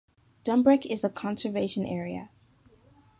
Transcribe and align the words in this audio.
Dumbreck 0.43 0.87
is 0.87 1.03
a 1.03 1.09
conservation 1.11 1.85
area. 1.85 2.31